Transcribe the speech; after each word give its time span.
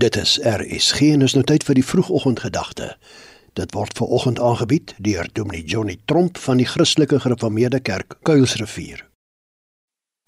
Dit 0.00 0.16
is 0.16 0.38
RSG 0.42 1.00
en 1.00 1.22
is 1.26 1.34
nou 1.36 1.42
tyd 1.44 1.64
vir 1.68 1.76
die 1.76 1.84
vroegoggendgedagte. 1.84 2.86
Dit 3.58 3.74
word 3.76 3.98
ver 3.98 4.08
oggend 4.16 4.40
aangebied 4.40 4.94
deur 4.96 5.28
Dominee 5.36 5.66
Johnny 5.68 5.98
Tromp 6.08 6.40
van 6.40 6.56
die 6.62 6.68
Christelike 6.70 7.20
Gereformeerde 7.20 7.82
Kerk 7.84 8.16
Kuilsrivier. 8.22 9.09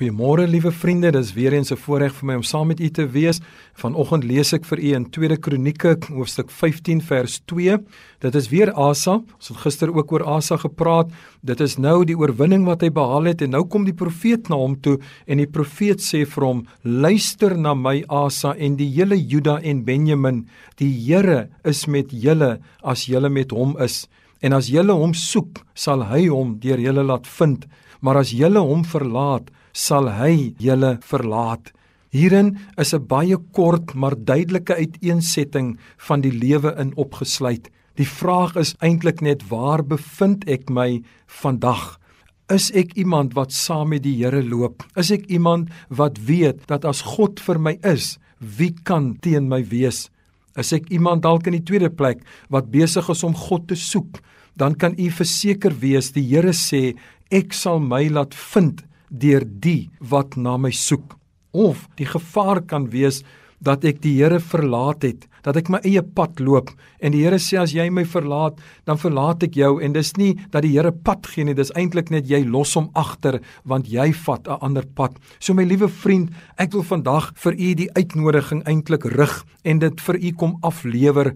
Goeiemôre 0.03 0.49
liewe 0.51 0.73
vriende, 0.75 1.13
dis 1.15 1.29
weer 1.37 1.53
eens 1.53 1.71
'n 1.71 1.79
voorreg 1.79 2.13
vir 2.13 2.27
my 2.27 2.35
om 2.35 2.43
saam 2.43 2.67
met 2.67 2.81
u 2.81 2.89
te 2.91 3.07
wees. 3.07 3.41
Vanoggend 3.75 4.25
lees 4.25 4.53
ek 4.53 4.65
vir 4.65 4.79
u 4.79 4.95
in 4.95 5.11
2 5.11 5.37
Kronieke 5.37 5.97
hoofstuk 6.09 6.51
15 6.51 7.01
vers 7.01 7.41
2. 7.47 7.79
Dit 8.19 8.35
is 8.35 8.49
weer 8.49 8.73
Asa. 8.73 9.13
Ons 9.13 9.49
het 9.49 9.57
gister 9.57 9.95
ook 9.95 10.13
oor 10.13 10.25
Asa 10.25 10.57
gepraat. 10.57 11.09
Dit 11.41 11.61
is 11.61 11.79
nou 11.79 12.05
die 12.05 12.19
oorwinning 12.19 12.65
wat 12.65 12.81
hy 12.81 12.91
behaal 12.91 13.25
het 13.25 13.43
en 13.43 13.51
nou 13.51 13.65
kom 13.65 13.85
die 13.85 13.95
profeet 13.95 14.49
na 14.49 14.57
hom 14.57 14.81
toe 14.81 14.99
en 15.27 15.37
die 15.37 15.47
profeet 15.47 16.01
sê 16.01 16.27
vir 16.27 16.45
hom: 16.45 16.67
"Luister 16.83 17.57
na 17.57 17.75
my 17.75 18.05
Asa 18.09 18.57
en 18.59 18.77
die 18.77 18.91
hele 18.91 19.15
Juda 19.15 19.61
en 19.63 19.85
Benjamin. 19.85 20.49
Die 20.79 20.91
Here 21.07 21.49
is 21.65 21.87
met 21.87 22.11
julle 22.11 22.59
as 22.83 23.07
julle 23.07 23.29
met 23.29 23.51
hom 23.53 23.77
is." 23.79 24.09
En 24.43 24.53
as 24.53 24.69
julle 24.69 24.95
hom 24.99 25.15
soek, 25.15 25.63
sal 25.75 26.03
hy 26.11 26.27
hom 26.27 26.57
deur 26.63 26.81
julle 26.83 27.05
laat 27.07 27.29
vind, 27.39 27.67
maar 28.03 28.19
as 28.19 28.35
julle 28.35 28.61
hom 28.61 28.83
verlaat, 28.85 29.51
sal 29.73 30.11
hy 30.19 30.55
julle 30.59 30.97
verlaat. 31.07 31.71
Hierin 32.13 32.59
is 32.77 32.93
'n 32.93 33.07
baie 33.07 33.39
kort 33.57 33.95
maar 33.95 34.17
duidelike 34.17 34.75
uiteensetting 34.75 35.79
van 35.97 36.21
die 36.21 36.33
lewe 36.33 36.75
in 36.79 36.93
opgesluit. 36.97 37.71
Die 37.97 38.07
vraag 38.07 38.57
is 38.57 38.75
eintlik 38.81 39.23
net 39.23 39.49
waar 39.49 39.83
bevind 39.83 40.45
ek 40.49 40.69
my 40.71 41.03
vandag? 41.27 41.99
Is 42.51 42.71
ek 42.75 42.97
iemand 42.97 43.35
wat 43.35 43.53
saam 43.53 43.89
met 43.89 44.03
die 44.03 44.17
Here 44.17 44.43
loop? 44.43 44.83
Is 44.97 45.11
ek 45.11 45.27
iemand 45.31 45.71
wat 45.89 46.19
weet 46.19 46.67
dat 46.67 46.85
as 46.85 47.01
God 47.01 47.41
vir 47.41 47.59
my 47.59 47.79
is, 47.83 48.19
wie 48.39 48.75
kan 48.85 49.17
teen 49.21 49.49
my 49.49 49.63
wees? 49.65 50.11
Is 50.59 50.73
ek 50.77 50.91
iemand 50.93 51.25
dalk 51.25 51.47
in 51.49 51.57
die 51.57 51.65
tweede 51.65 51.91
plek 51.91 52.23
wat 52.53 52.71
besig 52.73 53.09
is 53.13 53.25
om 53.25 53.37
God 53.37 53.69
te 53.71 53.79
soek? 53.79 54.21
Dan 54.59 54.77
kan 54.77 54.97
u 54.99 55.09
verseker 55.11 55.73
wees 55.81 56.13
die 56.13 56.25
Here 56.29 56.53
sê 56.53 56.93
ek 57.33 57.55
sal 57.57 57.81
my 57.81 58.05
laat 58.13 58.37
vind 58.53 58.85
deur 59.09 59.45
die 59.45 59.91
wat 60.01 60.37
na 60.37 60.59
my 60.61 60.73
soek. 60.73 61.17
Of 61.53 61.89
die 61.97 62.09
gevaar 62.09 62.63
kan 62.69 62.91
wees 62.93 63.23
dat 63.63 63.85
ek 63.87 64.03
die 64.03 64.17
Here 64.19 64.41
verlaat 64.43 65.05
het, 65.07 65.27
dat 65.47 65.57
ek 65.59 65.71
my 65.73 65.81
eie 65.87 66.03
pad 66.03 66.41
loop 66.43 66.71
en 67.01 67.15
die 67.15 67.23
Here 67.25 67.39
sê 67.43 67.61
as 67.63 67.75
jy 67.75 67.89
my 67.91 68.05
verlaat, 68.09 68.59
dan 68.87 69.01
verlaat 69.01 69.47
ek 69.47 69.57
jou 69.59 69.77
en 69.83 69.95
dis 69.95 70.13
nie 70.19 70.33
dat 70.51 70.67
die 70.67 70.75
Here 70.75 70.93
pad 70.93 71.27
gee 71.31 71.47
nie, 71.47 71.57
dis 71.59 71.73
eintlik 71.79 72.11
net 72.15 72.31
jy 72.31 72.43
los 72.47 72.75
hom 72.79 72.91
agter 72.99 73.41
want 73.65 73.91
jy 73.91 74.11
vat 74.27 74.49
'n 74.49 74.59
ander 74.61 74.87
pad. 74.87 75.17
So 75.39 75.55
my 75.55 75.65
liewe 75.65 75.89
vriend, 75.89 76.31
ek 76.59 76.73
wil 76.73 76.83
vandag 76.83 77.33
vir 77.37 77.53
u 77.53 77.75
die 77.75 77.91
uitnodiging 77.95 78.63
eintlik 78.67 79.05
rig 79.05 79.45
en 79.65 79.79
dit 79.79 80.01
vir 80.01 80.17
u 80.17 80.33
kom 80.33 80.59
aflewer. 80.63 81.35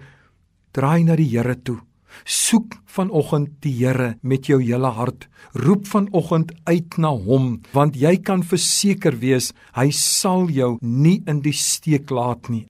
Draai 0.72 1.04
na 1.04 1.16
die 1.16 1.30
Here 1.30 1.54
toe. 1.54 1.80
Soek 2.24 2.76
vanoggend 2.96 3.52
die 3.64 3.74
Here 3.76 4.14
met 4.22 4.48
jou 4.50 4.60
hele 4.62 4.90
hart. 4.96 5.28
Roep 5.52 5.86
vanoggend 5.86 6.52
uit 6.64 6.96
na 6.98 7.12
hom, 7.12 7.60
want 7.76 7.96
jy 7.96 8.16
kan 8.24 8.44
verseker 8.46 9.18
wees 9.20 9.52
hy 9.76 9.90
sal 9.92 10.48
jou 10.52 10.76
nie 10.80 11.20
in 11.28 11.42
die 11.44 11.56
steek 11.56 12.10
laat 12.10 12.50
nie. 12.52 12.64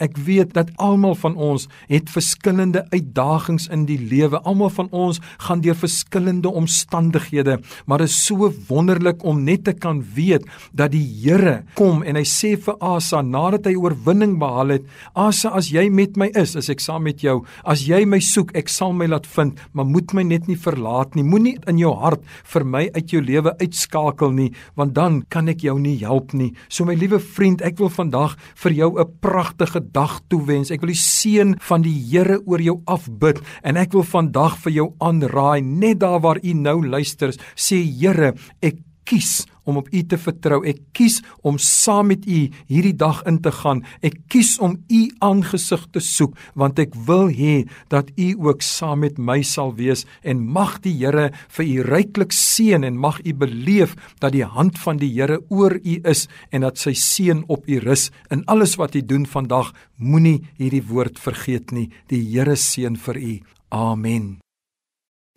Ek 0.00 0.16
weet 0.16 0.54
dat 0.56 0.70
almal 0.80 1.14
van 1.20 1.36
ons 1.36 1.66
het 1.90 2.08
verskillende 2.08 2.86
uitdagings 2.88 3.68
in 3.68 3.84
die 3.88 3.98
lewe. 4.00 4.40
Almal 4.48 4.72
van 4.72 4.88
ons 4.96 5.20
gaan 5.44 5.60
deur 5.60 5.76
verskillende 5.76 6.48
omstandighede, 6.48 7.58
maar 7.84 8.00
dit 8.00 8.08
is 8.08 8.16
so 8.24 8.48
wonderlik 8.70 9.24
om 9.28 9.42
net 9.44 9.66
te 9.68 9.74
kan 9.76 10.00
weet 10.14 10.46
dat 10.72 10.94
die 10.94 11.04
Here 11.20 11.64
kom 11.76 12.00
en 12.06 12.16
hy 12.16 12.24
sê 12.24 12.54
vir 12.56 12.78
Asa 12.80 13.20
nadat 13.26 13.66
hy 13.68 13.74
oorwinning 13.76 14.38
behaal 14.40 14.76
het: 14.78 14.86
"Asa, 15.14 15.50
as 15.58 15.68
jy 15.68 15.90
met 15.90 16.16
my 16.16 16.30
is, 16.34 16.56
is 16.56 16.70
ek 16.72 16.80
saam 16.80 17.04
met 17.04 17.20
jou. 17.20 17.44
As 17.64 17.84
jy 17.84 18.04
my 18.06 18.20
soek, 18.20 18.54
ek 18.56 18.68
sal 18.68 18.92
my 18.92 19.06
laat 19.06 19.26
vind, 19.26 19.58
maar 19.72 19.84
moet 19.84 20.14
my 20.14 20.22
net 20.22 20.48
nie 20.48 20.56
verlaat 20.56 21.14
nie. 21.14 21.24
Moenie 21.24 21.58
in 21.68 21.78
jou 21.78 21.92
hart 21.94 22.24
vir 22.44 22.64
my 22.64 22.88
uit 22.94 23.12
jou 23.12 23.20
lewe 23.20 23.52
uitskakel 23.60 24.32
nie, 24.32 24.52
want 24.76 24.94
dan 24.94 25.22
kan 25.28 25.48
ek 25.48 25.60
jou 25.60 25.78
nie 25.78 25.98
help 25.98 26.32
nie." 26.32 26.54
So 26.68 26.84
my 26.84 26.94
liewe 26.94 27.20
vriend, 27.20 27.60
ek 27.62 27.78
wil 27.78 27.90
vandag 27.90 28.36
vir 28.54 28.72
jou 28.72 28.98
'n 28.98 29.08
pragtige 29.20 29.89
dag 29.94 30.18
toewens. 30.28 30.70
Ek 30.70 30.84
wil 30.84 30.94
die 30.94 31.00
seën 31.00 31.56
van 31.70 31.86
die 31.86 31.96
Here 32.10 32.40
oor 32.46 32.62
jou 32.62 32.80
afbid 32.90 33.40
en 33.62 33.80
ek 33.80 33.94
wil 33.96 34.06
vandag 34.06 34.58
vir 34.64 34.76
jou 34.80 34.86
aanraai 34.98 35.60
net 35.64 36.00
daar 36.02 36.20
waar 36.24 36.40
u 36.42 36.54
nou 36.54 36.78
luister, 36.86 37.34
sê 37.54 37.80
Here, 37.84 38.34
ek 38.62 38.80
kies 39.10 39.44
om 39.68 39.78
op 39.80 39.90
U 39.92 40.02
te 40.06 40.18
vertrou. 40.18 40.60
Ek 40.66 40.80
kies 40.96 41.20
om 41.46 41.58
saam 41.60 42.10
met 42.10 42.24
U 42.26 42.40
hierdie 42.70 42.96
dag 42.96 43.22
in 43.28 43.40
te 43.44 43.52
gaan. 43.54 43.82
Ek 44.06 44.16
kies 44.32 44.56
om 44.62 44.78
U 44.90 45.00
aangesig 45.26 45.86
te 45.94 46.02
soek 46.04 46.36
want 46.58 46.80
ek 46.82 46.96
wil 47.08 47.28
hê 47.34 47.64
dat 47.92 48.10
U 48.16 48.28
ook 48.48 48.64
saam 48.66 49.04
met 49.04 49.18
my 49.18 49.40
sal 49.46 49.74
wees 49.78 50.06
en 50.22 50.42
mag 50.42 50.78
die 50.84 50.96
Here 51.00 51.30
vir 51.56 51.66
U 51.66 51.86
ryklik 51.86 52.34
seën 52.36 52.84
en 52.86 52.98
mag 53.00 53.20
U 53.24 53.34
beleef 53.44 53.96
dat 54.20 54.34
die 54.36 54.44
hand 54.44 54.78
van 54.82 55.00
die 55.00 55.12
Here 55.14 55.40
oor 55.48 55.78
U 55.78 55.96
is 56.04 56.26
en 56.50 56.66
dat 56.66 56.80
sy 56.80 56.94
seën 56.98 57.44
op 57.48 57.68
U 57.68 57.80
rus 57.84 58.10
in 58.30 58.44
alles 58.50 58.76
wat 58.80 58.98
U 58.98 59.02
doen 59.02 59.26
vandag. 59.26 59.72
Moenie 59.96 60.40
hierdie 60.58 60.84
woord 60.88 61.18
vergeet 61.20 61.72
nie. 61.76 61.88
Die 62.12 62.22
Here 62.32 62.56
seën 62.56 62.98
vir 63.00 63.20
U. 63.20 63.34
Amen. 63.70 64.40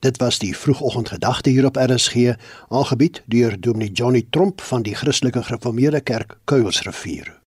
Dit 0.03 0.17
was 0.17 0.39
die 0.39 0.57
vroegoggendgedagte 0.57 1.49
hier 1.49 1.65
op 1.65 1.75
RSG, 1.75 2.35
aangebied 2.67 3.21
deur 3.25 3.55
Dominee 3.59 3.91
Johnny 3.91 4.25
Tromp 4.29 4.61
van 4.61 4.81
die 4.81 4.95
Christelike 4.95 5.43
Gereformeerde 5.43 6.01
Kerk 6.01 6.37
Kuilsrivier. 6.43 7.42